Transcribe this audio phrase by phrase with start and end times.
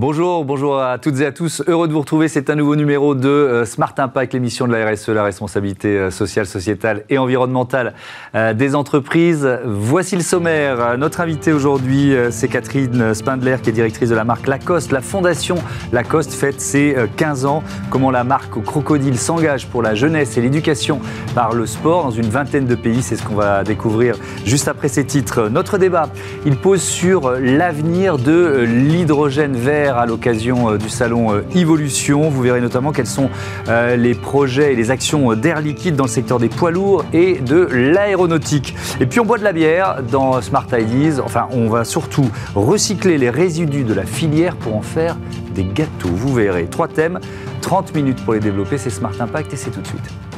[0.00, 1.62] Bonjour, bonjour à toutes et à tous.
[1.66, 2.28] Heureux de vous retrouver.
[2.28, 6.10] C'est un nouveau numéro de euh, Smart Impact, l'émission de la RSE, la responsabilité euh,
[6.10, 7.92] sociale, sociétale et environnementale
[8.34, 9.46] euh, des entreprises.
[9.66, 10.96] Voici le sommaire.
[10.96, 14.90] Notre invitée aujourd'hui, c'est Catherine Spindler, qui est directrice de la marque Lacoste.
[14.90, 15.56] La fondation
[15.92, 17.62] Lacoste fête ses 15 ans.
[17.90, 21.00] Comment la marque crocodile s'engage pour la jeunesse et l'éducation
[21.34, 23.02] par le sport dans une vingtaine de pays.
[23.02, 25.50] C'est ce qu'on va découvrir juste après ces titres.
[25.50, 26.08] Notre débat,
[26.46, 32.28] il pose sur l'avenir de l'hydrogène vert à l'occasion euh, du salon euh, Evolution.
[32.30, 33.30] Vous verrez notamment quels sont
[33.68, 37.40] euh, les projets et les actions d'air liquide dans le secteur des poids lourds et
[37.40, 38.74] de l'aéronautique.
[39.00, 41.20] Et puis on boit de la bière dans Smart Ideas.
[41.24, 45.16] Enfin, on va surtout recycler les résidus de la filière pour en faire
[45.54, 46.08] des gâteaux.
[46.08, 46.66] Vous verrez.
[46.66, 47.18] Trois thèmes,
[47.62, 48.78] 30 minutes pour les développer.
[48.78, 50.29] C'est Smart Impact et c'est tout de suite.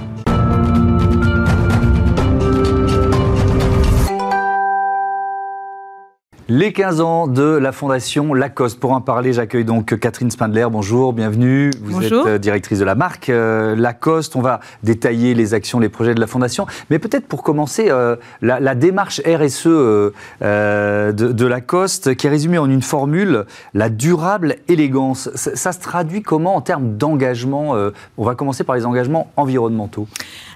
[6.55, 8.79] Les 15 ans de la fondation Lacoste.
[8.79, 10.67] Pour en parler, j'accueille donc Catherine Spindler.
[10.71, 11.71] Bonjour, bienvenue.
[11.81, 14.37] Vous êtes euh, directrice de la marque euh, Lacoste.
[14.37, 16.67] On va détailler les actions, les projets de la fondation.
[16.91, 22.83] Mais peut-être pour commencer, euh, la, démarche RSE de, Lacoste, qui est résumée en une
[22.83, 25.31] formule, la durable élégance.
[25.35, 27.75] Ça, se traduit comment en termes d'engagement
[28.19, 30.07] On va commencer par les engagements environnementaux.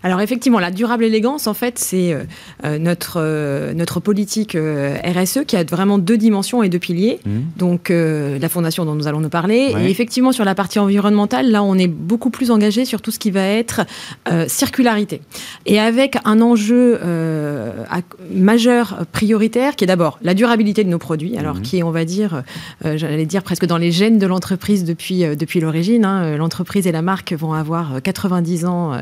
[0.03, 2.15] Alors effectivement, la durable élégance, en fait, c'est
[2.65, 7.21] notre, notre politique RSE qui a vraiment deux dimensions et deux piliers.
[7.25, 7.31] Mmh.
[7.57, 9.75] Donc, euh, la fondation dont nous allons nous parler.
[9.81, 13.19] Et effectivement, sur la partie environnementale, là, on est beaucoup plus engagé sur tout ce
[13.19, 13.83] qui va être
[14.29, 15.21] euh, circularité.
[15.65, 17.85] Et avec un enjeu euh,
[18.33, 21.63] majeur, prioritaire, qui est d'abord la durabilité de nos produits, alors mmh.
[21.63, 22.43] qui est, on va dire,
[22.85, 26.05] j'allais dire presque dans les gènes de l'entreprise depuis, depuis l'origine.
[26.05, 26.37] Hein.
[26.37, 28.93] L'entreprise et la marque vont avoir 90 ans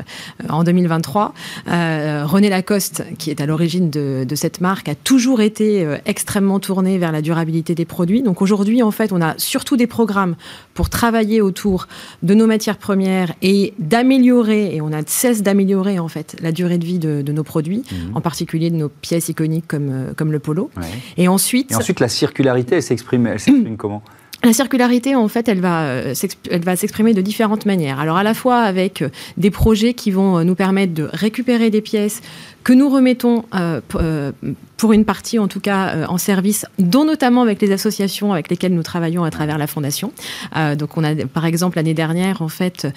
[0.49, 1.33] en 2023.
[1.67, 6.97] René Lacoste, qui est à l'origine de, de, cette marque, a toujours été extrêmement tourné
[6.97, 8.23] vers la durabilité des produits.
[8.23, 10.35] Donc aujourd'hui, en fait, on a surtout des programmes
[10.73, 11.87] pour travailler autour
[12.23, 16.77] de nos matières premières et d'améliorer, et on a cesse d'améliorer en fait la durée
[16.77, 18.17] de vie de, nos produits, mhm.
[18.17, 20.69] en particulier de nos pièces iconiques comme, euh, comme le polo.
[21.17, 21.71] Et ensuite...
[21.71, 24.01] Et ensuite, la circularité, elle s'exprime, elle s'exprime comment
[24.43, 26.13] la circularité, en fait, elle va, euh,
[26.49, 27.99] elle va s'exprimer de différentes manières.
[27.99, 31.81] Alors, à la fois avec euh, des projets qui vont nous permettre de récupérer des
[31.81, 32.21] pièces
[32.65, 34.31] que nous remettons euh, euh,
[34.75, 38.49] pour une partie en tout cas euh, en service, dont notamment avec les associations avec
[38.49, 40.11] lesquelles nous travaillons à travers la fondation.
[40.75, 42.87] donc on a par exemple l'année dernière en fait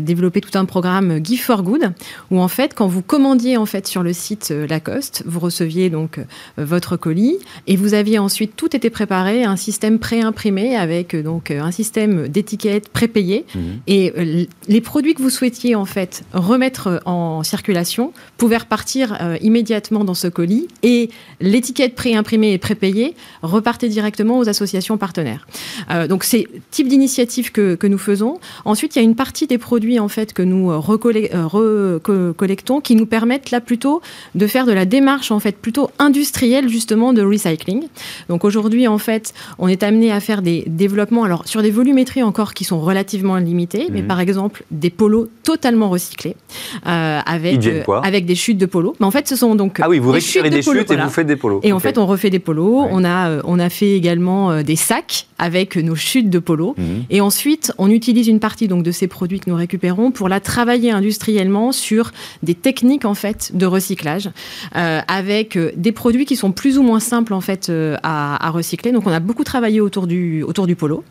[0.00, 1.92] développé tout un programme Give for Good
[2.30, 6.20] où en fait quand vous commandiez en fait sur le site Lacoste, vous receviez donc
[6.58, 11.70] votre colis et vous aviez ensuite tout était préparé, un système pré-imprimé avec donc un
[11.70, 13.58] système d'étiquettes prépayées mmh.
[13.86, 20.04] et les produits que vous souhaitiez en fait remettre en circulation pouvaient repartir euh, immédiatement
[20.04, 25.46] dans ce colis et l'étiquette pré-imprimée et prépayée repartait directement aux associations partenaires.
[25.90, 28.38] Euh, donc c'est type d'initiative que, que, nous faisons.
[28.64, 32.96] Ensuite, il y a une partie des produits en fait que nous euh, recollectons qui
[32.96, 34.00] nous permettent là plutôt
[34.34, 37.84] de faire de la démarche en fait plutôt industrielle justement de recycling.
[38.28, 42.22] Donc aujourd'hui en fait, on est amené à faire des développements alors sur des volumétries
[42.22, 44.08] encore qui sont relativement limitées, mais mhm.
[44.08, 46.36] par exemple des polos totalement recyclés
[46.84, 47.60] avec
[48.02, 49.78] avec des chutes de polos mais en fait, ce sont donc.
[49.80, 51.60] Ah oui, vous récupérez des chutes et vous faites des polos.
[51.62, 52.86] Et en fait, on refait des polos.
[52.90, 56.74] On, a, euh, on a fait également euh, des sacs avec nos chutes de polos.
[56.76, 57.04] Mhm.
[57.10, 60.40] Et ensuite, on utilise une partie donc, de ces produits que nous récupérons pour la
[60.40, 64.30] travailler industriellement sur des techniques en fait de recyclage
[64.76, 68.92] euh, avec des produits qui sont plus ou moins simples en fait à, recycler.
[68.92, 71.04] Donc, on a beaucoup travaillé autour du, autour du polo.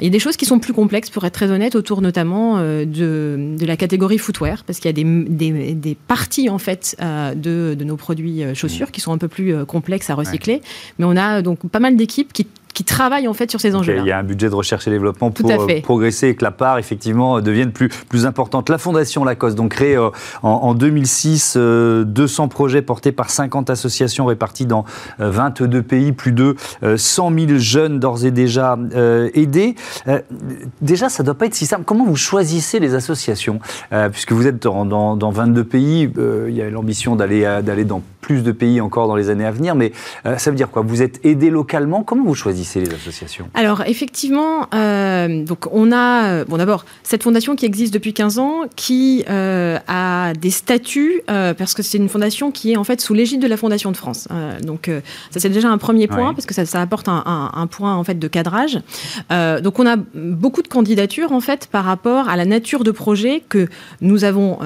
[0.00, 2.58] Il y a des choses qui sont plus complexes, pour être très honnête, autour notamment
[2.58, 6.96] de, de la catégorie footwear, parce qu'il y a des, des, des, parties en fait
[7.34, 10.60] de, nos produits euh, chaussures qui sont un peu plus euh, complexes à recycler.
[10.98, 14.02] Mais on a donc pas mal d'équipes qui qui travaillent en fait sur ces enjeux-là.
[14.02, 16.50] Il y a un budget de recherche et développement pour euh, progresser et que la
[16.50, 18.68] part effectivement devienne plus, plus importante.
[18.68, 24.66] La Fondation Lacoste, donc créée en, en, 2006, 200 projets portés par 50 associations réparties
[24.66, 24.84] dans
[25.18, 26.54] 22 pays, plus de
[26.96, 28.78] 100 000 jeunes d'ores et déjà
[29.32, 29.74] aidés.
[30.82, 31.84] déjà, ça ne doit pas être si simple.
[31.86, 33.58] Comment vous choisissez les associations?
[34.12, 36.10] Puisque vous êtes dans, dans, dans 22 pays,
[36.48, 39.52] il y a l'ambition d'aller d'aller dans plus de pays encore dans les années à
[39.52, 39.92] venir, mais
[40.26, 40.82] euh, ça veut dire quoi?
[40.82, 42.02] Vous êtes aidé localement?
[42.02, 42.65] Comment vous choisissez?
[42.74, 48.12] Les associations Alors effectivement, euh, donc on a, bon d'abord, cette fondation qui existe depuis
[48.12, 52.84] 15 ans, qui euh, a des statuts, parce que c'est une fondation qui est en
[52.84, 54.28] fait sous l'égide de la Fondation de France.
[54.62, 54.90] donc
[55.30, 58.04] ça c'est déjà un premier point, parce que ça, ça apporte un, un, point en
[58.04, 58.78] fait de cadrage.
[59.30, 63.42] donc on a beaucoup de candidatures en fait par rapport à la nature de projet
[63.48, 63.68] que
[64.00, 64.58] nous avons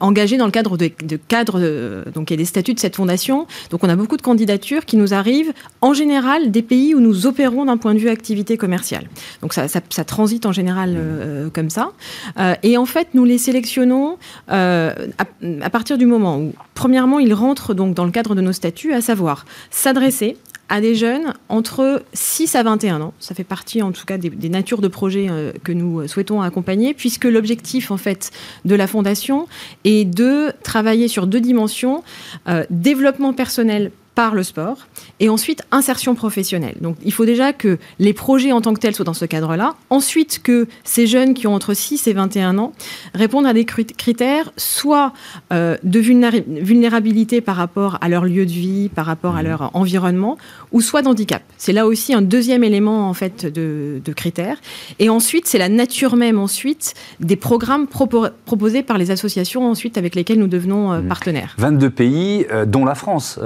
[0.00, 2.96] engagé dans le cadre de, de cadres, donc il y a des statuts de cette
[2.96, 3.46] fondation.
[3.70, 7.26] Donc on a beaucoup de candidatures qui nous arrivent en général des pays où nous
[7.26, 9.08] opérons d'un point de vue activité commerciale.
[9.42, 9.68] Donc ça,
[10.04, 11.92] transite en général euh, comme ça.
[12.38, 14.18] Euh, et en fait, nous les sélectionnons
[14.48, 18.92] à, partir du moment où, premièrement, ils rentrent donc dans le cadre de nos statuts,
[18.92, 20.36] à savoir s'adresser
[20.70, 23.12] à des jeunes entre 6 à 21 ans.
[23.18, 26.94] Ça fait partie en tout cas des, natures de projets euh, que nous souhaitons accompagner,
[26.94, 28.30] puisque l'objectif en fait
[28.64, 29.48] de la fondation
[29.84, 32.04] est de travailler sur deux dimensions
[32.48, 34.76] euh, développement personnel par le sport
[35.18, 36.76] et ensuite insertion professionnelle.
[36.82, 39.76] Donc il faut déjà que les projets en tant que tels soient dans ce cadre-là.
[39.88, 42.74] Ensuite que ces jeunes qui ont entre 6 et 21 ans
[43.14, 45.14] répondent à des critères soit
[45.54, 49.46] euh, de vulnérabilité par rapport à leur lieu de vie, par rapport à mmh.
[49.46, 50.36] leur environnement,
[50.70, 51.42] ou soit d'handicap.
[51.56, 54.58] C'est là aussi un deuxième élément en fait de, critères.
[54.98, 60.14] Et ensuite c'est la nature même ensuite des programmes proposés par les associations ensuite avec
[60.14, 61.08] lesquelles nous devenons euh, mmh.
[61.08, 61.54] partenaires.
[61.56, 63.38] 22 pays, euh, dont la France.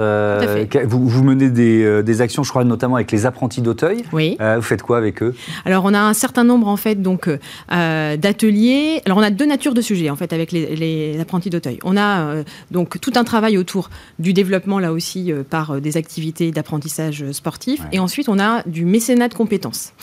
[0.85, 4.03] Vous, vous, menez euh, des, actions, je crois, notamment avec les apprentis d'Auteuil.
[4.11, 4.37] Oui.
[4.41, 5.33] Euh, vous faites quoi avec eux?
[5.65, 9.01] Alors, on a un certain nombre, en fait, donc, euh, d'ateliers.
[9.05, 11.79] Alors, on a deux natures de sujets, en fait, avec les, apprentis d'Auteuil.
[11.83, 13.89] On a donc tout un travail autour
[14.19, 17.81] du développement, là aussi, par des activités d'apprentissage sportif.
[17.91, 19.93] Et ensuite, on a du mécénat de compétences.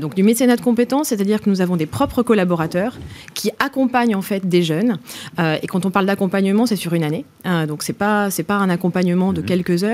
[0.00, 2.96] donc, du mécénat de compétences, c'est-à-dire que nous avons des propres collaborateurs
[3.34, 4.98] qui accompagnent, en fait, des jeunes.
[5.38, 7.24] et quand on parle d'accompagnement, c'est sur une année.
[7.66, 9.46] donc, c'est pas, c'est pas un accompagnement de mhm.
[9.46, 9.87] quelques heures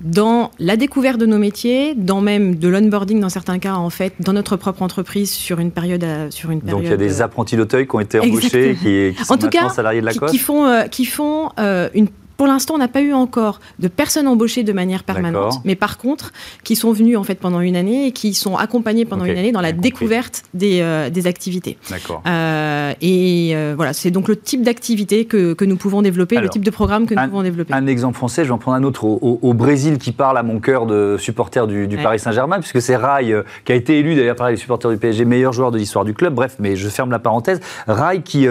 [0.00, 4.14] dans la découverte de nos métiers, dans même de l'onboarding dans certains cas, en fait,
[4.20, 6.04] dans notre propre entreprise sur une période.
[6.30, 9.24] Sur une Donc il y a des apprentis d'Auteuil qui ont été embauchés, qui, qui,
[9.24, 12.08] sont en tout cas, salariés de la qui, qui font, euh, qui font euh, une
[12.40, 15.98] pour l'instant, on n'a pas eu encore de personnes embauchées de manière permanente, mais par
[15.98, 16.32] contre,
[16.64, 19.52] qui sont venues en fait pendant une année et qui sont accompagnées pendant une année
[19.52, 21.76] dans la découverte des, euh, des, activités.
[21.90, 22.22] D'accord.
[22.26, 26.48] Euh, et euh, voilà, c'est donc le type d'activité que, que, nous pouvons développer, le
[26.48, 27.74] type de programme que nous pouvons développer.
[27.74, 30.60] Un exemple français, je vais en prendre un autre au, Brésil qui parle à mon
[30.60, 33.34] cœur de supporter du, Paris Saint-Germain, puisque c'est Rai
[33.66, 36.14] qui a été élu d'ailleurs par les supporters du PSG meilleur joueur de l'histoire du
[36.14, 36.32] club.
[36.32, 37.60] Bref, mais je ferme la parenthèse.
[37.86, 38.46] Rai qui,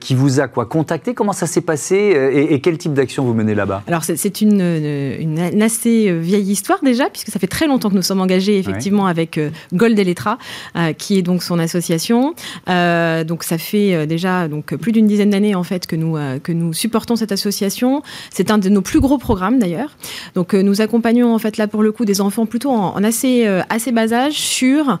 [0.00, 1.12] qui vous a quoi contacté?
[1.12, 5.62] Comment ça s'est passé et, et quel type vous menez là-bas Alors c'est une, une,
[5.62, 9.06] assez euh, vieille histoire déjà, puisque ça fait très longtemps que nous sommes engagés effectivement
[9.06, 10.38] avec euh, Gold Elettra,
[10.76, 12.34] euh, qui est donc son association.
[12.66, 16.72] donc ça fait déjà donc plus d'une dizaine d'années en fait que nous que nous
[16.72, 18.02] supportons cette association.
[18.30, 19.96] C'est un de nos plus gros programmes d'ailleurs.
[20.34, 23.92] Donc nous accompagnons en fait là pour le coup des enfants plutôt en, assez assez
[23.92, 24.98] bas âge sur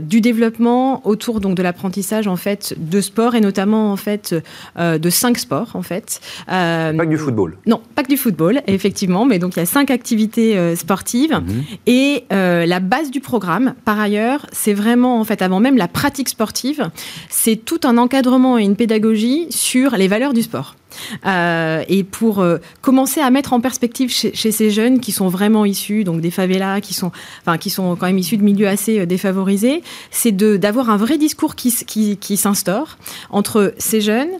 [0.00, 4.34] du développement autour donc de l'apprentissage en fait de sport et notamment en fait
[4.78, 6.20] de cinq sports en fait.
[6.46, 9.66] Pas que du football Non, pas que du football, effectivement, mais donc il y a
[9.66, 11.32] cinq activités euh, sportives.
[11.32, 11.64] Mhm.
[11.86, 15.88] Et euh, la base du programme, par ailleurs, c'est vraiment, en fait, avant même la
[15.88, 16.90] pratique sportive,
[17.28, 20.76] c'est tout un encadrement et une pédagogie sur les valeurs du sport.
[21.26, 25.64] Euh, et pour euh, commencer à mettre en perspective chez, ces jeunes qui sont vraiment
[25.64, 27.12] issus donc des favelas, qui sont,
[27.42, 31.18] enfin, qui sont quand même issus de milieux assez euh, défavorisés, c'est d'avoir un vrai
[31.18, 32.98] discours qui, qui, qui s'instaure
[33.30, 34.30] entre ces jeunes,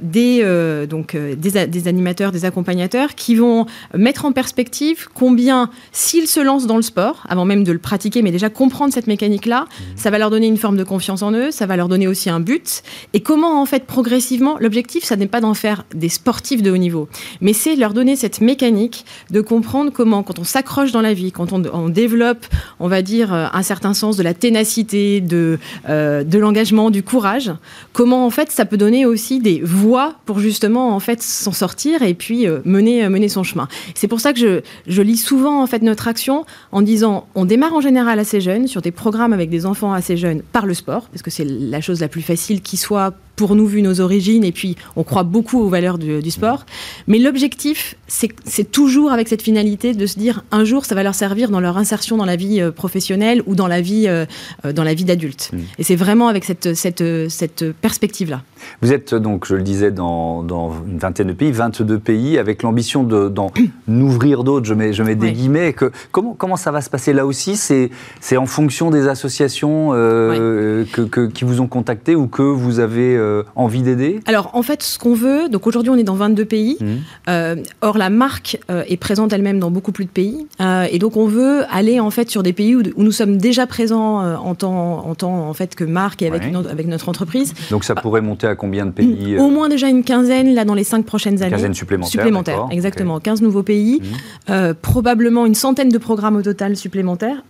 [0.00, 6.40] des, donc, des, des, animateurs, des accompagnateurs, qui vont mettre en perspective combien, s'ils se
[6.40, 9.82] lancent dans le sport, avant même de le pratiquer, mais déjà comprendre cette mécanique-là, mmh.
[9.96, 12.30] ça va leur donner une forme de confiance en eux, ça va leur donner aussi
[12.30, 16.62] un but, et comment en fait progressivement, l'objectif, ça n'est pas d'en faire des sportifs
[16.62, 17.08] de haut niveau,
[17.40, 21.32] mais c'est leur donner cette mécanique de comprendre comment, quand on s'accroche dans la vie,
[21.32, 22.46] quand on, développe,
[22.80, 27.02] on va dire, euh, un certain sens de la ténacité, de, euh, de l'engagement, du
[27.02, 27.52] courage,
[27.92, 31.75] comment en fait ça peut donner aussi des voies pour justement en fait s'en sortir
[31.84, 33.68] et puis euh, mener, mener son chemin.
[33.94, 37.44] C'est pour ça que je, je lis souvent en fait notre action en disant on
[37.44, 40.74] démarre en général assez jeune sur des programmes avec des enfants assez jeunes par le
[40.74, 44.00] sport, parce que c'est la chose la plus facile qui soit pour nous vu nos
[44.00, 46.66] origines et puis on croit beaucoup aux valeurs du, sport.
[47.06, 51.14] Mais l'objectif, c'est toujours avec cette finalité de se dire un jour ça va leur
[51.14, 54.24] servir dans leur insertion dans la vie euh, professionnelle ou dans la vie, euh,
[54.64, 55.50] euh, dans la vie d'adulte.
[55.52, 55.58] Mmh.
[55.78, 58.42] Et c'est vraiment avec cette, cette, cette perspective-là.
[58.82, 62.62] Vous êtes donc, je le disais, dans, dans, une vingtaine de pays, 22 pays, avec
[62.62, 63.52] l'ambition d'en
[63.88, 65.72] ouvrir d'autres, je mets, je mets des guillemets.
[65.72, 67.56] Que, comment, comment ça va se passer là aussi?
[67.56, 73.42] C'est en fonction des associations que, qui vous ont contacté ou que vous avez euh,
[73.54, 76.76] envie d'aider Alors en fait, ce qu'on veut, donc aujourd'hui on est dans 22 pays.
[76.80, 76.86] Mmh.
[77.28, 80.46] Euh, or la marque euh, est présente elle-même dans beaucoup plus de pays,
[80.90, 84.18] et donc on veut aller en fait sur des pays où, nous sommes déjà présents
[84.36, 87.54] en tant en tant en fait que marque et avec avec notre entreprise.
[87.70, 90.74] Donc ça pourrait monter à combien de pays Au moins déjà une quinzaine là dans
[90.74, 91.50] les cinq prochaines années.
[91.50, 92.10] Une quinzaine supplémentaire.
[92.10, 93.20] Supplémentaire, exactement.
[93.20, 94.00] 15 nouveaux pays,
[94.48, 94.74] mmh.
[94.80, 97.42] probablement une centaine de programmes au total supplémentaires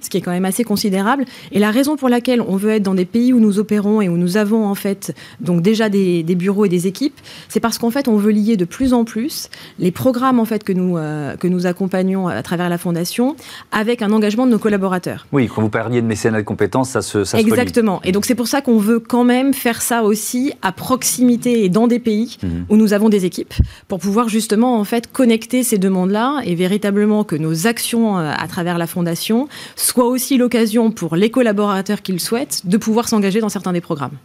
[0.00, 1.24] ce qui est quand même assez considérable.
[1.52, 4.08] Et la raison pour laquelle on veut être dans des pays où nous opérons et
[4.08, 7.90] où nous avons en fait donc déjà des, bureaux et des équipes, c'est parce qu'en
[7.90, 11.36] fait on veut lier de plus en plus les programmes en fait que nous euh,
[11.36, 13.36] que nous accompagnons à travers la fondation
[13.70, 15.26] avec un engagement de nos collaborateurs.
[15.32, 18.00] Oui, quand vous parliez de mécénat de compétences, ça se ça exactement.
[18.04, 21.68] et donc c'est pour ça qu'on veut quand même faire ça aussi à proximité et
[21.68, 22.66] dans des pays mhm.
[22.68, 23.54] où nous avons des équipes
[23.88, 28.48] pour pouvoir justement en fait connecter ces demandes-là et véritablement que nos actions euh, à
[28.48, 33.40] travers la fondation soient aussi l'occasion pour les collaborateurs qui le souhaitent de pouvoir s'engager
[33.40, 34.16] dans certains des programmes.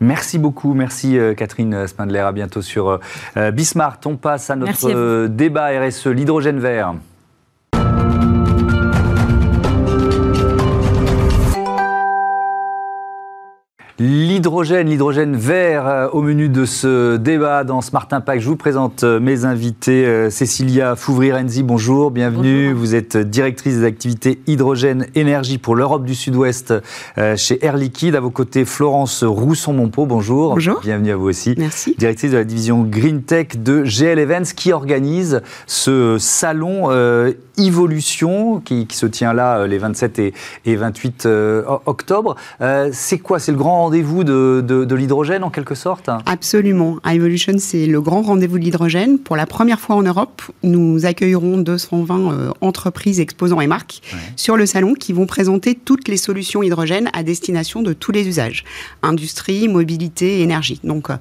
[0.00, 2.20] Merci beaucoup, merci euh, Catherine Spindler.
[2.20, 3.00] À bientôt sur
[3.36, 4.02] euh, Bismarck.
[4.06, 6.94] On passe à notre débat RSE, l'hydrogène vert.
[14.02, 18.42] L'hydrogène, l'hydrogène vert euh, au menu de ce débat dans Smart Impact.
[18.42, 20.04] Je vous présente euh, mes invités.
[20.04, 22.72] Euh, Cécilia Fouvry-Renzi, bonjour, bienvenue.
[22.72, 26.74] Vous êtes directrice des activités hydrogène énergie pour l'Europe du Sud-Ouest
[27.36, 28.16] chez Air Liquide.
[28.16, 30.54] À vos côtés, Florence Rousson-Monpeau, bonjour.
[30.54, 30.80] Bonjour.
[30.82, 31.54] Bienvenue à vous aussi.
[31.56, 31.94] Merci.
[31.96, 36.88] Directrice de la division Green Tech de GL Events qui organise ce salon
[37.58, 41.28] Evolution qui, se tient là les 27 et, 28
[41.86, 42.36] octobre.
[42.92, 43.38] C'est quoi?
[43.38, 46.10] C'est le grand rendez-vous de, l'hydrogène en quelque sorte?
[46.26, 46.98] Absolument.
[47.08, 49.18] Evolution, c'est le grand rendez-vous de l'hydrogène.
[49.18, 54.00] Pour la première fois en Europe, nous accueillerons 220 euh, entreprises, exposants et marques
[54.36, 58.26] sur le salon qui vont présenter toutes les solutions hydrogène à destination de tous les
[58.28, 58.64] usages
[59.02, 60.80] industrie, mobilité, énergie.
[60.84, 61.16] Donc, euh,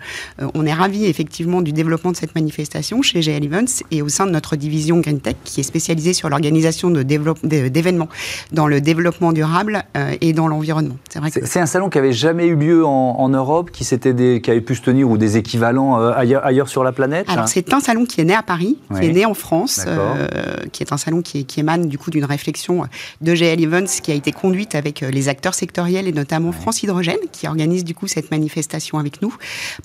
[0.53, 4.25] on est ravis effectivement du développement de cette manifestation chez GL Events et au sein
[4.25, 8.09] de notre division Green Tech qui est spécialisée sur l'organisation d'événements
[8.51, 10.97] dans le développement durable euh, et dans l'environnement.
[11.43, 14.75] C'est un salon qui avait jamais eu lieu en, Europe, qui, des, qui avait pu
[14.75, 18.05] se tenir, ou des équivalents euh, ailleurs, ailleurs, sur la planète Alors, c'est un salon
[18.05, 20.27] qui est né à Paris, qui est né en France, euh,
[20.71, 22.83] qui est un salon qui, qui émane du coup d'une réflexion
[23.21, 27.19] de GL Events qui a été conduite avec les acteurs sectoriels et notamment France Hydrogène,
[27.31, 29.33] qui organise du coup cette manifestation avec nous,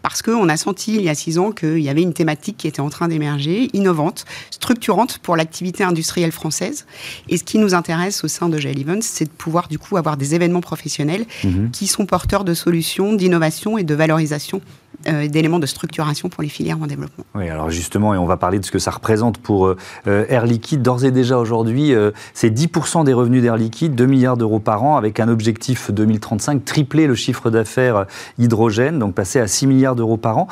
[0.03, 2.69] parce qu'on a senti il y a six ans qu'il y avait une thématique qui
[2.69, 6.87] était en train d'émerger, innovante, structurante pour l'activité industrielle française.
[7.29, 9.97] Et ce qui nous intéresse au sein de GL Events, c'est de pouvoir du coup
[9.97, 11.71] avoir des événements professionnels mhm.
[11.71, 14.61] qui sont porteurs de solutions, d'innovation et de valorisation
[15.09, 17.25] euh, d'éléments de structuration pour les filières en développement.
[17.35, 20.47] Oui, alors justement, et on va parler de ce que ça représente pour euh, Air
[20.47, 20.83] Liquide.
[20.83, 24.83] D'ores et déjà aujourd'hui, euh, c'est 10% des revenus d'Air Liquide, 2 milliards d'euros par
[24.85, 28.07] an, avec un objectif 2035, tripler le chiffre d'affaires
[28.39, 30.49] hydrogène, donc passer à 6 milliards d'euros par an.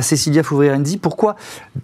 [0.00, 1.36] Cécilia Fouvrier-Renzi, pourquoi,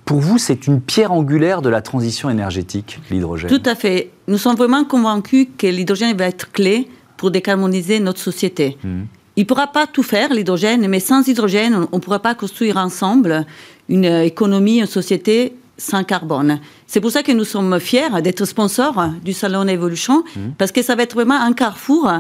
[0.05, 3.51] pour vous, c'est une pierre angulaire de la transition énergétique, l'hydrogène?
[3.51, 4.11] Tout à fait.
[4.29, 8.77] Nous sommes vraiment convaincus que l'hydrogène va être clé pour décarboniser notre société.
[8.83, 9.03] Mmh.
[9.37, 12.77] Il ne pourra pas tout faire, l'hydrogène, mais sans hydrogène, on ne pourra pas construire
[12.77, 13.47] ensemble
[13.89, 16.61] une économie, une société sans carbone.
[16.87, 20.41] C'est pour ça que nous sommes fiers d'être sponsors du Salon Evolution, mmh.
[20.59, 22.13] parce que ça va être vraiment un carrefour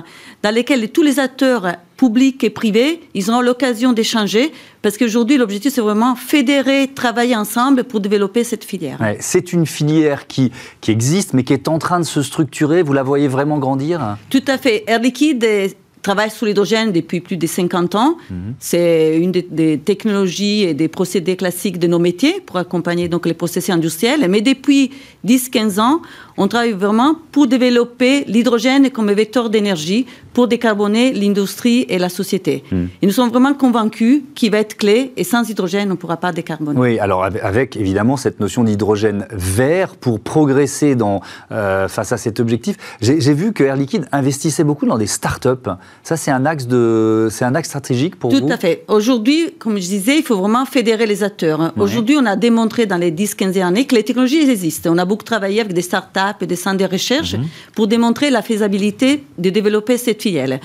[0.42, 4.50] dans lequel tous les acteurs publics et privés, ils auront l'occasion d'échanger,
[4.80, 8.98] parce qu'aujourd'hui, l'objectif, c'est vraiment fédérer, travailler ensemble pour développer cette filière.
[9.20, 10.50] c'est une filière qui,
[10.80, 12.82] qui existe, mais qui est en train de se structurer.
[12.82, 14.16] Vous la voyez vraiment grandir?
[14.30, 14.82] Tout à fait.
[14.88, 18.16] Air Liquide est travaille sur l'hydrogène depuis plus de 50 ans.
[18.30, 18.54] Mhm.
[18.58, 23.34] C'est une des, technologies et des procédés classiques de nos métiers pour accompagner donc les
[23.34, 24.26] processus industriels.
[24.28, 24.90] Mais depuis
[25.24, 26.02] 10-15 ans,
[26.42, 32.64] on travaille vraiment pour développer l'hydrogène comme vecteur d'énergie pour décarboner l'industrie et la société.
[32.72, 32.86] Hmm.
[33.00, 36.16] Et nous sommes vraiment convaincus qu'il va être clé et sans hydrogène, on ne pourra
[36.16, 36.80] pas décarboner.
[36.80, 41.20] Oui, alors avec évidemment cette notion d'hydrogène vert pour progresser dans,
[41.52, 42.76] euh, face à cet objectif.
[43.00, 45.68] J'ai vu que Air Liquide investissait beaucoup dans des start-up.
[46.02, 48.40] Ça, c'est un, axe de, un axe stratégique pour vous?
[48.40, 48.84] Tout à fait.
[48.88, 51.72] Aujourd'hui, comme je disais, il faut vraiment fédérer les acteurs.
[51.76, 54.90] Aujourd'hui, on a démontré dans les 10-15 années que les technologies existent.
[54.92, 57.46] On a beaucoup travaillé avec des start-up des centres de recherche mhm.
[57.74, 60.58] pour démontrer la faisabilité de développer cette filière.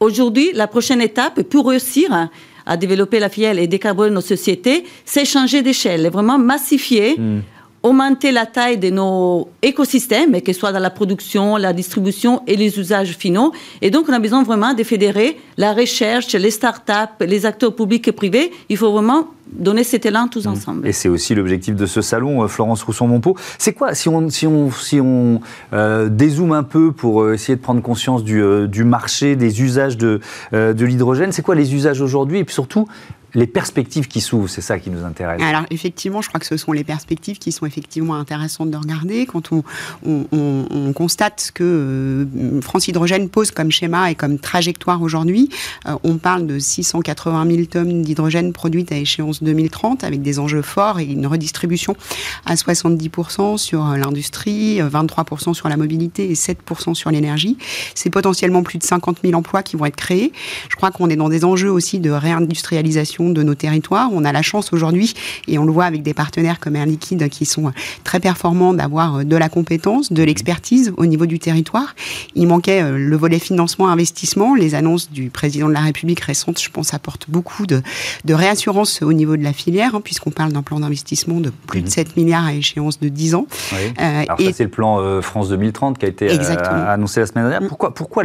[0.00, 2.28] Aujourd'hui, la prochaine étape pour réussir
[2.64, 7.16] à développer la filière et décarboner nos sociétés, c'est changer d'échelle, vraiment massifier.
[7.18, 7.42] Mhm
[7.82, 12.56] augmenter la taille de nos écosystèmes, que ce soit dans la production, la distribution et
[12.56, 13.52] les usages finaux.
[13.80, 18.06] Et donc, on a besoin vraiment de fédérer la recherche, les start-up, les acteurs publics
[18.08, 18.52] et privés.
[18.68, 20.50] Il faut vraiment donner cet élan tous mmh.
[20.50, 20.86] ensemble.
[20.88, 23.36] Et c'est aussi l'objectif de ce salon, euh, Florence Rousson-Monpeau.
[23.58, 25.40] C'est quoi, si on, si on, si on
[25.74, 29.98] euh, dézoome un peu pour euh, essayer de prendre conscience du, du marché, des usages
[29.98, 30.20] de,
[30.52, 32.38] de l'hydrogène, c'est quoi les usages aujourd'hui?
[32.38, 32.86] Et puis surtout,
[33.34, 35.40] les perspectives qui s'ouvrent, c'est ça qui nous intéresse.
[35.42, 39.26] Alors effectivement, je crois que ce sont les perspectives qui sont effectivement intéressantes de regarder.
[39.26, 39.62] Quand on,
[40.04, 45.48] on, constate ce que euh, France Hydrogène pose comme schéma et comme trajectoire aujourd'hui,
[45.86, 50.60] euh, on parle de 680 000 tonnes d'hydrogène produites à échéance 2030 avec des enjeux
[50.60, 51.96] forts et une redistribution
[52.44, 57.56] à 70% sur l'industrie, 23% sur la mobilité et 7% sur l'énergie.
[57.94, 60.32] C'est potentiellement plus de 50 000 emplois qui vont être créés.
[60.68, 64.10] Je crois qu'on est dans des enjeux aussi de réindustrialisation de nos territoires.
[64.12, 65.14] On a la chance aujourd'hui,
[65.48, 67.72] et on le voit avec des partenaires comme Air Liquide qui sont
[68.04, 71.94] très performants, d'avoir de la compétence, de l'expertise au niveau du territoire.
[72.34, 74.54] Il manquait euh, le volet financement-investissement.
[74.54, 77.82] Les annonces du président de la République récentes, je pense, apportent beaucoup de,
[78.28, 81.88] réassurance au niveau de la filière, hein, puisqu'on parle d'un plan d'investissement de plus de
[81.88, 82.22] 7 mhm.
[82.22, 83.46] milliards à échéance de 10 ans.
[83.72, 87.48] Euh, Alors ça, c'est le plan euh, France 2030 qui a été annoncé la semaine
[87.48, 87.68] dernière.
[87.68, 88.24] Pourquoi, pourquoi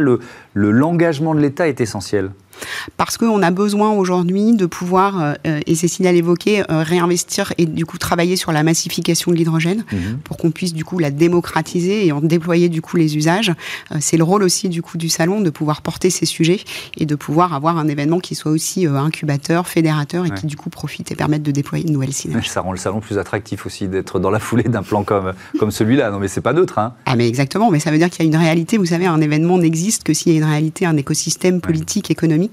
[0.54, 2.30] l'engagement le, de l'État est essentiel?
[2.96, 7.66] Parce qu'on a besoin aujourd'hui de pouvoir, euh, euh, et Cécile l'évoquer, euh, réinvestir et
[7.66, 10.18] du coup travailler sur la massification de l'hydrogène mhm.
[10.24, 13.52] pour qu'on puisse du coup la démocratiser et en déployer du coup les usages.
[14.00, 16.60] c'est le rôle aussi du coup du salon de pouvoir porter ces sujets
[16.96, 20.70] et de pouvoir avoir un événement qui soit aussi incubateur, fédérateur et qui du coup
[20.70, 22.48] profite et permette de déployer une nouvelle synergie.
[22.48, 25.70] Ça rend le salon plus attractif aussi d'être dans la foulée d'un plan comme, comme
[25.70, 26.10] celui-là.
[26.10, 26.78] Non mais c'est pas neutre.
[26.78, 26.94] Hein.
[27.06, 28.78] Ah mais exactement, mais ça veut dire qu'il y a une réalité.
[28.78, 32.47] Vous savez, un événement n'existe que s'il y a une réalité, un écosystème politique, économique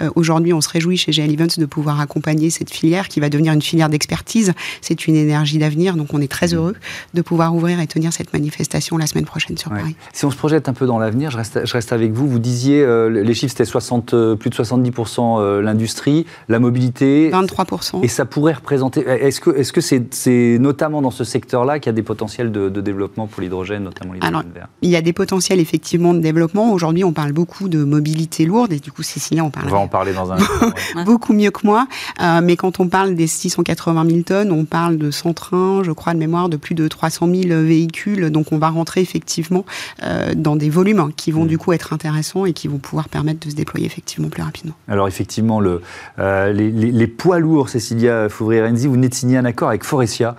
[0.00, 3.28] euh, aujourd'hui, on se réjouit chez GL Events de pouvoir accompagner cette filière qui va
[3.28, 4.52] devenir une filière d'expertise.
[4.80, 6.56] C'est une énergie d'avenir, donc on est très mmh.
[6.56, 6.74] heureux
[7.14, 9.96] de pouvoir ouvrir et tenir cette manifestation la semaine prochaine sur Paris.
[10.12, 12.28] Si on se projette un peu dans l'avenir, je reste, je reste avec vous.
[12.28, 17.30] Vous disiez, euh, les chiffres c'était 60, euh, plus de 70% l'industrie, la mobilité.
[17.30, 18.02] 23%.
[18.02, 19.00] Et ça pourrait représenter.
[19.00, 22.68] Est-ce que c'est -ce c'est notamment dans ce secteur-là qu'il y a des potentiels de,
[22.68, 24.68] développement pour l'hydrogène, notamment l'hydrogène vert?
[24.82, 26.72] Il y a des potentiels effectivement de développement.
[26.72, 30.12] Aujourd'hui, on parle beaucoup de mobilité lourde et du coup, c'est on va en parler
[30.12, 30.36] dans un
[31.04, 31.86] beaucoup mieux que moi.
[32.20, 35.92] Euh, mais quand on parle des 680 000 tonnes, on parle de 100 trains, je
[35.92, 38.30] crois de mémoire, de plus de 300 000 véhicules.
[38.30, 39.64] Donc on va rentrer effectivement
[40.02, 41.48] euh, dans des volumes qui vont mm.
[41.48, 44.74] du coup être intéressants et qui vont pouvoir permettre de se déployer effectivement plus rapidement.
[44.88, 45.82] Alors effectivement, le,
[46.18, 50.36] euh, les, poids lourds, Cécilia Fouvrier-Renzi, vous venez de signer un accord avec Forestia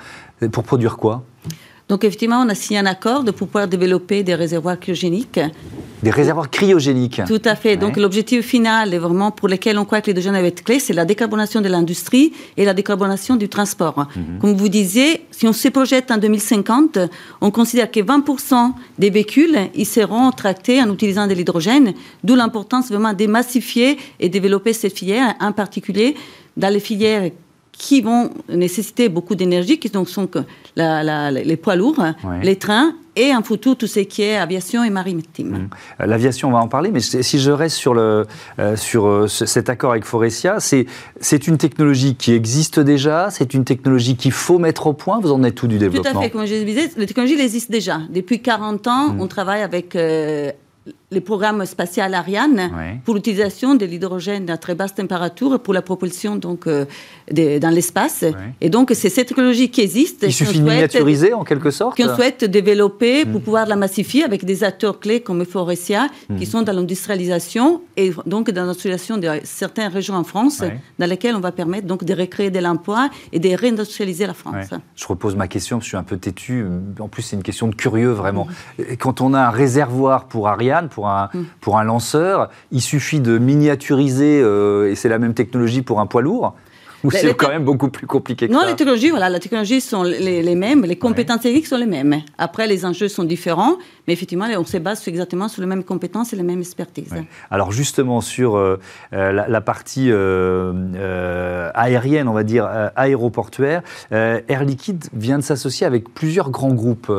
[0.51, 1.23] pour produire quoi?
[1.89, 5.39] Donc effectivement, on a signé un accord de pouvoir développer des réservoirs cryogéniques.
[6.03, 7.22] Des réservoirs cryogéniques.
[7.25, 7.77] Tout à fait.
[7.77, 10.94] Donc l'objectif final, est vraiment pour lequel on croit que jeunes avaient été clés, c'est
[10.94, 14.08] la décarbonation de l'industrie et la décarbonation du transport.
[14.15, 14.39] Mhm.
[14.39, 17.00] Comme vous disiez, si on se projette en 2050,
[17.39, 22.89] on considère que 20% des véhicules ils seront tractés en utilisant de l'hydrogène, d'où l'importance
[22.89, 26.15] vraiment de massifier et développer cette filière, en particulier
[26.58, 27.32] dans les filières
[27.77, 30.27] qui vont nécessiter beaucoup d'énergie, qui donc sont
[30.75, 32.03] les poids lourds,
[32.41, 35.69] les trains et en futur tout ce qui est aviation et maritime.
[35.99, 36.05] Mmh.
[36.05, 38.25] L'aviation, on va en parler, mais si je reste sur, le,
[38.59, 43.65] euh, sur euh, cet accord avec Forestia, c'est une technologie qui existe déjà, c'est une
[43.65, 45.19] technologie qu'il faut mettre au point.
[45.19, 47.71] Vous en êtes tout du développement Tout à fait, comme je disais, la technologie existe
[47.71, 48.01] déjà.
[48.09, 49.21] Depuis 40 ans, mmh.
[49.21, 49.97] on travaille avec
[51.10, 56.36] les programmes spatiaux Ariane pour l'utilisation de l'hydrogène à très basse température pour la propulsion
[56.36, 56.86] donc euh,
[57.32, 58.26] dans l'espace.
[58.60, 60.24] Et donc c'est cette technologie qui existe.
[60.24, 61.96] Il suffit de miniaturiser en quelque sorte.
[61.96, 63.43] Qu'on souhaite développer pour hmm.
[63.43, 66.50] pouvoir la massifier avec des acteurs clés comme Forestia qui hmm.
[66.50, 70.62] sont dans l'industrialisation et donc dans l'industrialisation de certaines régions en France
[71.00, 74.72] dans lesquelles on va permettre donc de recréer de l'emploi et de réindustrialiser la France.
[74.96, 76.65] Je repose ma question, je suis un peu têtu.
[77.00, 78.48] En plus c'est une question de curieux vraiment.
[79.00, 81.43] Quand on a un réservoir pour Ariane pour un, mm.
[81.62, 82.49] pour un lanceur.
[82.71, 86.55] Il suffit de miniaturiser, euh, et c'est la même technologie pour un poids lourd.
[87.08, 89.80] Ou c'est quand même beaucoup plus compliqué que non, ça les technologies, voilà, les technologies
[89.80, 92.22] sont les, mêmes, les compétences techniques sont les mêmes.
[92.38, 96.34] Après, les enjeux sont différents, mais effectivement, on se base exactement sur les mêmes compétences
[96.34, 97.13] et les mêmes expertises.
[97.50, 98.78] Alors justement, sur euh,
[99.13, 106.13] euh, la, partie euh, aérienne, on va dire aéroportuaire, Air Liquide vient de s'associer avec
[106.13, 107.12] plusieurs grands groupes.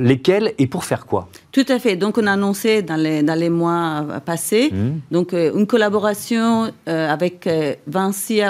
[0.00, 1.28] lesquels et pour faire quoi?
[1.52, 1.96] Tout à fait.
[1.96, 5.14] Donc, on a annoncé dans les, dans les mois passés mmh.
[5.14, 7.48] donc, une collaboration avec
[7.86, 8.40] Vinci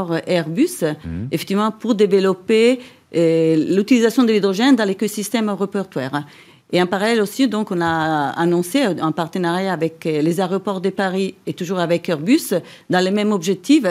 [0.00, 1.26] Aéroport Airbus, mmh.
[1.32, 2.80] effectivement, pour développer
[3.12, 6.24] l'utilisation de l'hydrogène dans l'écosystème aéroportuaire.
[6.72, 11.34] Et en parallèle aussi, donc, on a annoncé un partenariat avec les aéroports de Paris
[11.46, 12.54] et toujours avec Airbus
[12.88, 13.86] dans les mêmes objectifs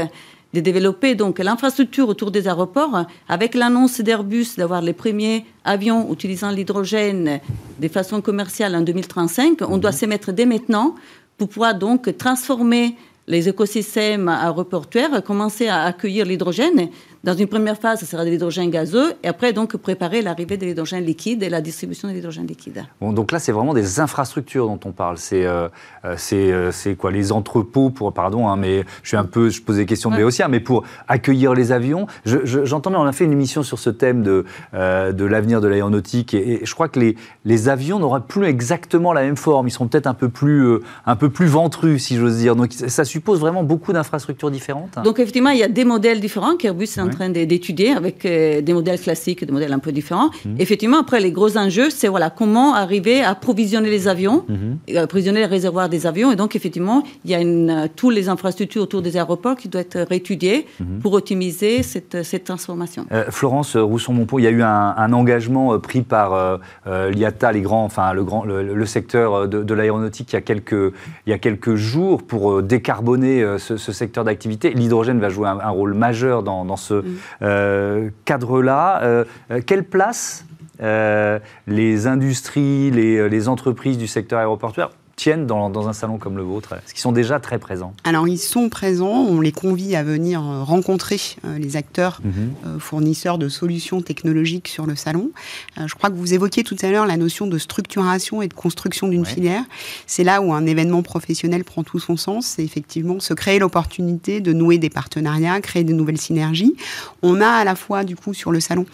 [0.53, 6.49] de développer donc l'infrastructure autour des aéroports avec l'annonce d'Airbus d'avoir les premiers avions utilisant
[6.49, 7.39] l'hydrogène
[7.79, 9.59] de façon commerciale en 2035.
[9.61, 9.97] On doit mhm.
[9.97, 10.95] se mettre dès maintenant
[11.37, 12.95] pour pouvoir donc transformer
[13.29, 16.89] les écosystèmes aéroportuaires, commencer à accueillir l'hydrogène
[17.21, 20.65] Dans une première phase, ce sera de l'hydrogène gazeux, et après, donc, préparer l'arrivée de
[20.65, 22.85] l'hydrogène liquide et la distribution de l'hydrogène liquide.
[23.01, 25.17] Bon, donc là, c'est vraiment des infrastructures dont on parle.
[25.17, 25.67] C'est euh,
[26.05, 29.61] euh, euh, c'est quoi Les entrepôts pour, pardon, hein, mais je suis un peu, je
[29.61, 32.07] pose des questions de mais pour accueillir les avions.
[32.23, 36.61] J'entends, on a fait une émission sur ce thème de, de l'avenir de l'aéronautique, et,
[36.63, 39.67] je crois que les, les avions n'auraient plus exactement la même forme.
[39.67, 42.55] Ils seront peut-être un peu plus, un peu plus ventrus, si j'ose dire.
[42.55, 44.97] Donc ça suppose vraiment beaucoup d'infrastructures différentes.
[45.03, 48.73] Donc effectivement, il y a des modèles différents qu'Airbus est en train d'étudier avec des
[48.73, 50.29] modèles classiques, des modèles un peu différents.
[50.45, 50.55] Mmh.
[50.59, 54.97] Effectivement, après les gros enjeux, c'est voilà comment arriver à approvisionner les avions, mmh.
[54.97, 56.31] approvisionner les réservoirs des avions.
[56.31, 59.67] Et donc, effectivement, il y a une, euh, toutes les infrastructures autour des aéroports qui
[59.67, 60.99] doivent être réétudiées mhm.
[60.99, 63.05] pour optimiser cette, cette transformation.
[63.11, 67.83] Euh, Florence Rousson-Montpont, il y a eu un, engagement euh, pris par l'IATA, les grands,
[67.83, 70.93] enfin, le, grand, le, secteur de, l'aéronautique, il, y a quelques,
[71.25, 74.71] il y a quelques jours pour décarboner ce, secteur d'activité.
[74.71, 78.11] L'hydrogène va jouer un, rôle majeur dans, dans ce mm.
[78.25, 79.25] cadre-là.
[79.65, 80.45] quelle place
[80.79, 86.93] les industries, les, entreprises du secteur aéroportuaire tiennent dans, un salon comme le vôtre Est-ce
[86.93, 87.93] qu'ils sont déjà très présents?
[88.05, 89.25] Alors, ils sont présents.
[89.27, 92.33] On les convie à venir euh, rencontrer euh, les acteurs mhm.
[92.65, 95.31] euh, fournisseurs de solutions technologiques sur le salon.
[95.75, 99.09] je crois que vous évoquiez tout à l'heure la notion de structuration et de construction
[99.09, 99.63] d'une filière.
[100.07, 102.45] C'est là où un événement professionnel prend tout son sens.
[102.45, 106.75] C'est effectivement se créer l'opportunité de nouer des partenariats, créer de nouvelles synergies.
[107.21, 108.85] On a à la fois, du coup, sur le salon,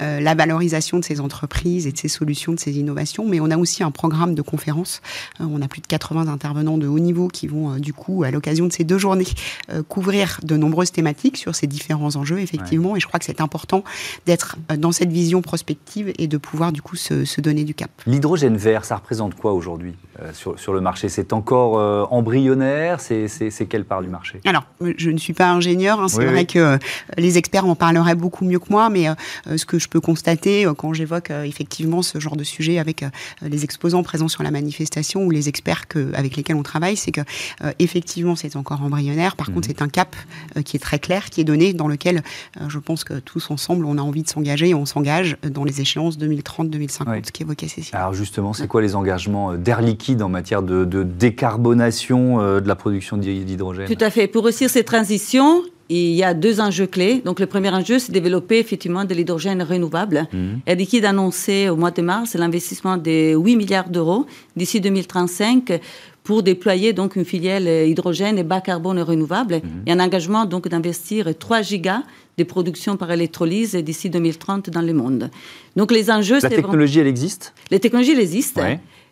[0.00, 3.58] la valorisation de ces entreprises et de ces solutions, de ces innovations, mais on a
[3.58, 5.02] aussi un programme de conférences.
[5.40, 8.30] on a plus de 80 intervenants de haut niveau qui vont, euh, du coup, à
[8.30, 9.26] l'occasion de ces deux journées,
[9.70, 12.96] euh, couvrir de nombreuses thématiques sur ces différents enjeux, effectivement.
[12.96, 13.84] Et je crois que c'est important
[14.26, 17.90] d'être euh, dans cette vision prospective et de pouvoir, du coup, se, donner du cap.
[18.06, 19.94] L'hydrogène vert, ça représente quoi aujourd'hui
[20.32, 21.10] sur, sur, le marché?
[21.10, 22.98] C'est encore embryonnaire?
[23.00, 24.40] C'est quelle part du marché?
[24.46, 24.64] Alors,
[24.96, 26.00] je ne suis pas ingénieur.
[26.00, 26.78] Hein, c'est vrai que
[27.18, 29.08] les experts en parleraient beaucoup mieux que moi, mais
[29.54, 33.04] ce que je peux constater quand j'évoque effectivement ce genre de sujet avec
[33.42, 35.55] les exposants présents sur la manifestation ou les experts
[35.88, 37.20] que, avec lesquels on travaille, c'est que
[37.62, 39.36] euh, effectivement c'est encore embryonnaire.
[39.36, 39.74] Par contre, mhm.
[39.76, 40.16] c'est un cap
[40.56, 42.22] euh, qui est très clair, qui est donné, dans lequel
[42.60, 45.64] euh, je pense que tous ensemble, on a envie de s'engager et on s'engage dans
[45.64, 47.96] les échéances 2030-2050, ce qu'évoquait Cécile.
[47.96, 52.74] Alors justement, c'est quoi les engagements d'Air Liquide en matière de, de décarbonation de la
[52.74, 53.86] production d'hydrogène?
[53.86, 54.28] Tout à fait.
[54.28, 57.22] Pour réussir ces transitions, il y a deux enjeux clés.
[57.24, 60.26] Donc, le premier enjeu, c'est développer effectivement de l'hydrogène renouvelable.
[60.32, 60.38] Mmh.
[60.66, 65.80] Air Liquide a annoncé au mois de mars l'investissement de 8 milliards d'euros d'ici 2035
[66.24, 69.88] pour déployer donc une filière hydrogène et bas carbone renouvelable mmh.
[69.88, 72.02] et un engagement donc d'investir 3 gigas
[72.36, 75.30] de production par électrolyse d'ici 2030 dans le monde.
[75.76, 77.54] Donc les enjeux, la technologie, elle existe?
[77.70, 78.62] Les technologies, elles existent.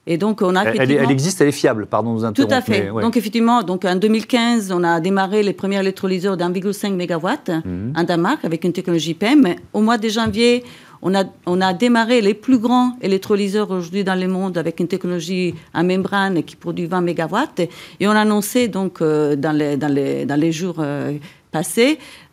[0.07, 2.53] Et donc, on a elle, elle, existe, elle est fiable, pardon de vous interrompre.
[2.53, 2.89] Tout à fait.
[2.89, 7.93] Donc, effectivement, donc, en 2015, on a démarré les premiers électrolyseurs d'1,5 MW mhm.
[7.97, 9.55] en Danemark avec une technologie PEM.
[9.73, 10.63] Au mois de janvier,
[11.01, 14.89] on a, on a démarré les plus grands électrolyseurs aujourd'hui dans le monde avec une
[14.89, 17.37] technologie à membrane qui produit 20 MW.
[18.01, 21.13] Et on a annoncé donc, euh, dans, les, dans, les, dans les jours euh,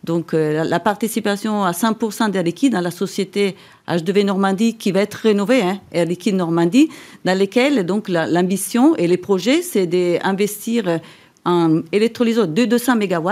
[0.04, 3.56] donc euh, la participation à 100% d'Air Liquide dans la société
[3.88, 6.88] H2V Normandie qui va être rénovée, hein, Air Liquide Normandie,
[7.24, 11.00] dans lesquelles donc l'ambition et les projets, c'est d'investir
[11.44, 13.30] en électrolyseur de 200 MW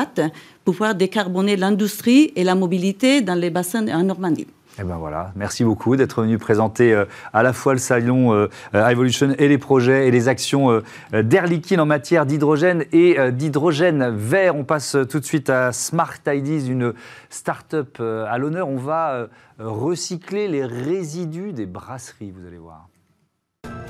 [0.64, 4.46] pour pouvoir décarboner l'industrie et la mobilité dans les bassins en Normandie.
[4.80, 4.98] Eh ben
[5.36, 9.58] merci beaucoup d'être venu présenter euh, à la fois le salon euh, Evolution et les
[9.58, 10.70] projets et les actions
[11.12, 14.56] euh, d'Air Liquide en matière d'hydrogène et d'hydrogène vert.
[14.56, 16.94] On passe tout de suite à Smart Ideas, une
[17.28, 18.68] start-up à l'honneur.
[18.68, 19.26] On va
[19.58, 22.88] recycler les résidus des brasseries, vous allez voir.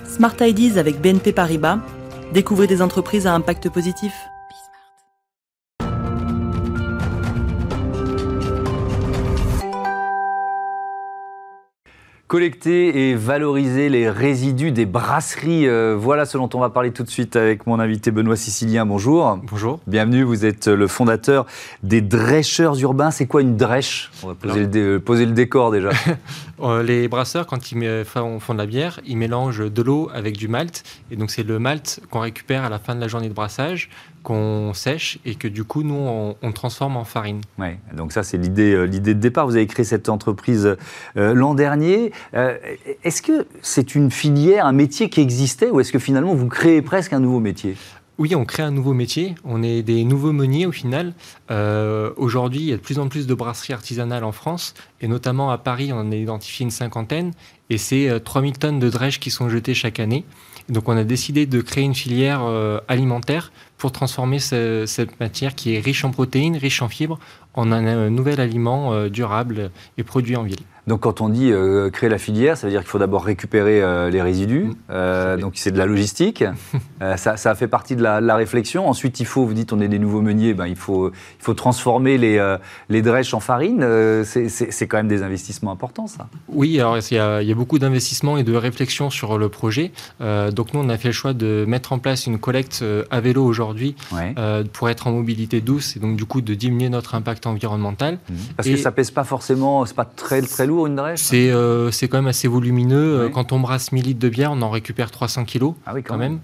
[0.04, 1.78] Smart Ideas avec BNP Paribas.
[2.32, 4.12] Découvrez des entreprises à impact positif.
[12.30, 17.02] Collecter et valoriser les résidus des brasseries, euh, voilà ce dont on va parler tout
[17.02, 18.86] de suite avec mon invité Benoît Sicilien.
[18.86, 19.40] Bonjour.
[19.50, 19.80] Bonjour.
[19.88, 21.44] Bienvenue, vous êtes le fondateur
[21.82, 23.10] des Drêcheurs Urbains.
[23.10, 25.90] C'est quoi une drèche On va poser, le, poser le, décor déjà.
[26.62, 30.48] Euh, les brasseurs, quand ils font de la bière, ils mélangent de l'eau avec du
[30.48, 30.82] malt.
[31.10, 33.90] Et donc c'est le malt qu'on récupère à la fin de la journée de brassage
[34.22, 37.40] qu'on sèche et que du coup, nous, on, transforme en farine.
[37.58, 39.46] Ouais, donc ça, c'est l'idée, euh, l'idée de départ.
[39.46, 40.76] Vous avez créé cette entreprise
[41.16, 42.12] euh, l'an dernier.
[42.34, 46.82] Est-ce que c'est une filière, un métier qui existait ou est-ce que finalement, vous créez
[46.82, 47.76] presque un nouveau métier?
[48.20, 49.34] Oui, on crée un nouveau métier.
[49.44, 51.14] On est des nouveaux meuniers au final.
[52.18, 55.50] Aujourd'hui, il y a de plus en plus de brasseries artisanales en France, et notamment
[55.50, 57.32] à Paris, on en a identifié une cinquantaine.
[57.70, 60.26] Et c'est 3000 tonnes de drèche qui sont jetées chaque année.
[60.68, 62.42] Donc on a décidé de créer une filière
[62.88, 67.18] alimentaire pour transformer cette matière qui est riche en protéines, riche en fibres,
[67.54, 70.60] en un nouvel aliment durable et produit en ville.
[70.86, 73.82] Donc quand on dit euh, créer la filière, ça veut dire qu'il faut d'abord récupérer
[73.82, 74.64] euh, les résidus.
[74.64, 74.74] Mmh.
[74.90, 76.44] Euh, donc c'est de la logistique.
[77.16, 78.88] ça, ça, fait partie de la, réflexion.
[78.88, 81.54] Ensuite, il faut, vous dites, on est des nouveaux meuniers, ben, il, faut, il faut
[81.54, 82.56] transformer les,
[82.88, 83.84] les drèches en farine.
[84.24, 86.28] c'est quand même des investissements importants, ça.
[86.48, 89.48] Oui, alors il y a, il y a beaucoup d'investissements et de réflexions sur le
[89.48, 89.92] projet.
[90.20, 93.44] donc nous, on a fait le choix de mettre en place une collecte à vélo
[93.44, 93.96] aujourd'hui
[94.72, 98.14] pour être en mobilité douce et donc du coup de diminuer notre impact environnemental.
[98.14, 98.34] Mmh.
[98.56, 102.08] Parce que ça pèse pas forcément, c'est pas très très lourd une drèche euh, C'est
[102.08, 103.28] quand même assez volumineux.
[103.32, 106.40] Quand on brasse 1000 litres de bière, on en récupère 300 kilos ah quand, même.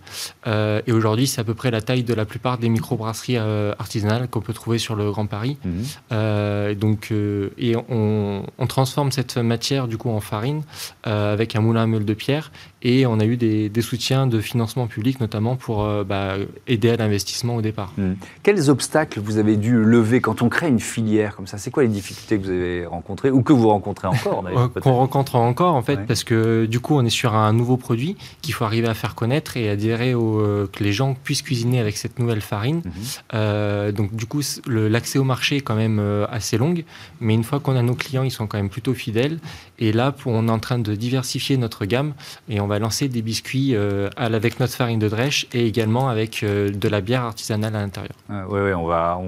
[0.46, 3.72] Euh, et aujourd'hui, c'est à peu près la taille de la plupart des microbrasseries euh,
[3.78, 5.56] artisanales qu'on peut trouver sur le Grand Paris.
[5.64, 6.74] Mhm.
[6.74, 7.12] donc,
[7.58, 10.62] et on, transforme cette matière du coup en farine
[11.04, 12.50] avec un moulin à meule de pierre
[12.86, 16.34] et on a eu des, soutiens de financement public, notamment pour euh, bah,
[16.68, 17.92] aider à l'investissement au départ.
[17.98, 18.12] Hmm.
[18.44, 21.58] Quels obstacles vous avez dû lever quand on crée une filière comme ça?
[21.58, 24.44] C'est quoi les difficultés que vous avez rencontrées ou que vous rencontrez encore
[24.80, 28.16] Qu'on rencontre encore en fait, parce que du coup on est sur un nouveau produit
[28.40, 31.80] qu'il faut arriver à faire connaître et dire au, euh, que les gens puissent cuisiner
[31.80, 32.82] avec cette nouvelle farine.
[32.84, 32.92] Mhm.
[33.34, 36.72] Euh, donc du coup l'accès au marché est quand même assez long,
[37.18, 39.40] mais une fois qu'on a nos clients, ils sont quand même plutôt fidèles.
[39.78, 42.14] Et là, on est en train de diversifier notre gamme
[42.48, 46.42] et on va lancer des biscuits euh, avec notre farine de drèche et également avec
[46.42, 48.14] euh, de la bière artisanale à l'intérieur.
[48.28, 49.20] oui, ah, ouais, on, va,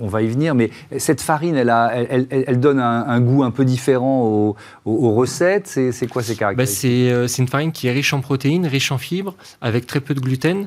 [0.00, 0.54] on, va y venir.
[0.54, 5.14] Mais cette farine, elle, a, elle, elle, donne un, goût un peu différent aux, aux,
[5.14, 5.66] recettes.
[5.68, 6.90] C'est quoi ses bah, caractéristiques?
[6.90, 10.14] euh, C'est une farine qui est riche en protéines, riche en fibres, avec très peu
[10.14, 10.66] de gluten.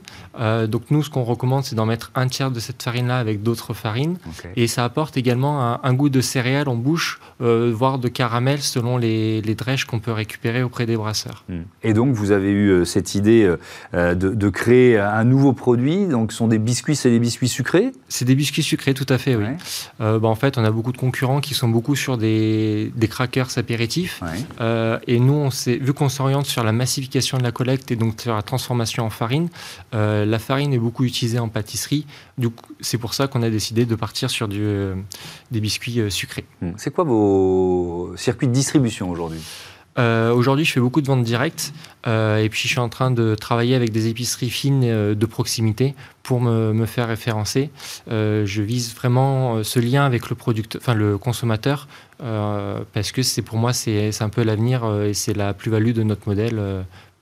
[0.67, 3.73] donc nous, ce qu'on recommande, c'est d'en mettre un tiers de cette farine-là avec d'autres
[3.73, 4.17] farines.
[4.55, 9.41] Et ça apporte également un, goût de céréales en bouche, voire de caramel selon les,
[9.41, 11.43] les drèches qu'on peut récupérer auprès des brasseurs.
[11.49, 11.61] Hmm.
[11.83, 13.57] Et donc, vous avez eu euh, cette idée euh,
[13.93, 16.07] euh, de, créer un nouveau produit.
[16.07, 17.91] Donc, ce sont des biscuits, c'est des biscuits sucrés?
[18.07, 19.45] C'est des biscuits sucrés, tout à fait, oui.
[19.99, 23.57] bah, en fait, on a beaucoup de concurrents qui sont beaucoup sur des, des crackers
[23.57, 24.21] apéritifs.
[25.07, 28.35] et nous, on vu qu'on s'oriente sur la massification de la collecte et donc sur
[28.35, 29.49] la transformation en farine,
[29.93, 32.05] la farine est beaucoup utilisée en pâtisserie.
[32.79, 34.65] C'est pour ça qu'on a décidé de partir sur du,
[35.51, 36.45] des biscuits sucrés.
[36.61, 36.71] Hmm.
[36.77, 39.41] C'est quoi vos circuits de distribution aujourd'hui?
[39.97, 41.73] Euh, aujourd'hui, je fais beaucoup de ventes directes
[42.05, 45.25] euh, et puis je suis en train de travailler avec des épiceries fines euh, de
[45.25, 47.69] proximité pour me, faire référencer.
[48.07, 53.57] je vise vraiment ce lien avec le producteur, enfin le consommateur, parce que c'est pour
[53.57, 56.59] moi c'est un peu l'avenir et c'est la plus-value de notre modèle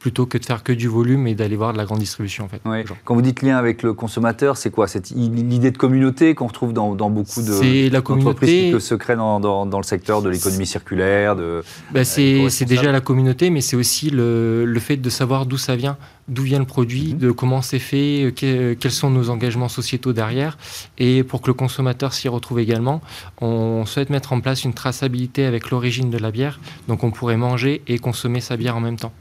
[0.04, 2.44] plutôt que de faire que du volume et d'aller voir de la grande distribution.
[2.44, 2.62] En fait,
[3.06, 4.89] Quand vous dites lien avec le consommateur, c'est quoi?
[4.89, 9.39] C'est l'idée de communauté qu'on retrouve dans, beaucoup de la communauté qui se crée dans,
[9.39, 11.38] dans, le secteur de l'économie circulaire.
[11.38, 11.63] De,
[11.94, 15.58] bah, euh, c'est déjà la communauté, mais c'est aussi le, le, fait de savoir d'où
[15.58, 15.96] ça vient,
[16.28, 17.20] d'où vient le produit, mhm.
[17.20, 20.58] de comment c'est fait, quels sont nos engagements sociétaux derrière.
[20.98, 23.00] Et pour que le consommateur s'y retrouve également,
[23.39, 26.60] on souhaite mettre en place une traçabilité avec l'origine de la bière.
[26.89, 29.13] Donc on pourrait manger et consommer sa bière en même temps.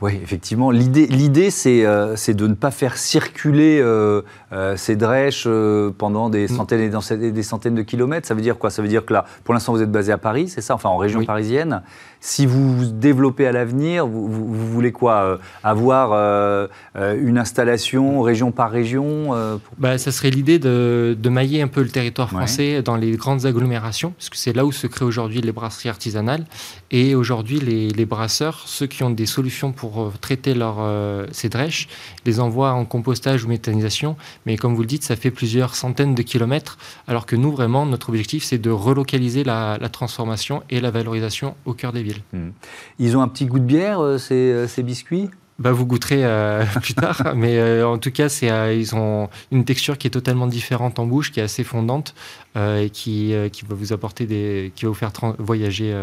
[0.00, 0.70] Oui, effectivement.
[0.70, 5.48] L'idée, euh, c'est de ne pas faire circuler euh, euh, ces drèches
[5.98, 6.48] pendant des mm.
[6.48, 8.26] centaines et des centaines de kilomètres.
[8.26, 8.70] Ça veut dire quoi?
[8.70, 10.74] Ça veut dire que là, pour l'instant, vous êtes basé à Paris, c'est ça?
[10.74, 11.82] Enfin, en région parisienne.
[12.26, 19.58] Si vous vous développez à l'avenir, vous, voulez quoi Avoir une installation région par région
[19.78, 24.10] bah, Ça serait l'idée de, mailler un peu le territoire français dans les grandes agglomérations,
[24.12, 26.44] parce que c'est là où se créent aujourd'hui les brasseries artisanales.
[26.90, 30.76] Et aujourd'hui, les, les brasseurs, ceux qui ont des solutions pour pour euh, traiter leur,
[30.78, 31.88] euh, ces drèches,
[32.24, 34.16] les envoient en compostage ou méthanisation.
[34.46, 37.84] Mais comme vous le dites, ça fait plusieurs centaines de kilomètres, alors que nous, vraiment,
[37.84, 42.13] notre objectif, c'est de relocaliser la, transformation et la valorisation au cœur des villes.
[42.32, 42.50] Hmm.
[42.98, 45.30] Ils ont un petit goût de bière, euh, ces, ces biscuits?
[45.58, 46.24] Bah, vous goûterez
[46.82, 50.98] plus tard, mais en tout cas, c'est, ils ont une texture qui est totalement différente
[50.98, 52.14] en bouche, qui est assez fondante
[52.56, 55.94] et qui, qui va vous apporter des, qui va vous faire voyager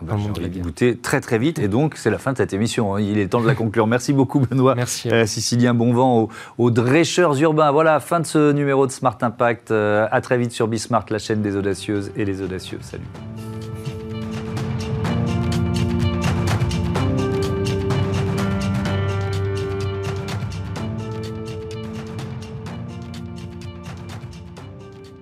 [0.00, 0.16] ah bah,
[0.60, 2.94] goûter très très vite et donc c'est la fin de cette émission.
[2.94, 3.00] Hein.
[3.00, 3.86] Il est temps de la conclure.
[3.86, 4.74] Merci beaucoup Benoît.
[4.74, 5.08] Merci.
[5.08, 7.70] Euh, Sicilien Bonvent aux, aux drécheurs urbains.
[7.70, 9.70] Voilà, fin de ce numéro de Smart Impact.
[9.70, 12.78] Euh, à très vite sur Bismart, la chaîne des audacieuses et les audacieux.
[12.82, 13.04] Salut.